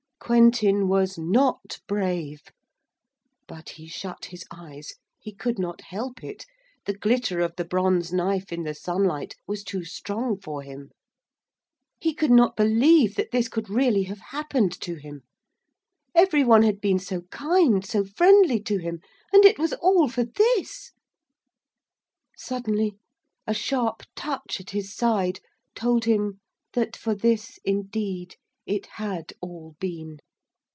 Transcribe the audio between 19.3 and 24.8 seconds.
And it was all for this! Suddenly a sharp touch at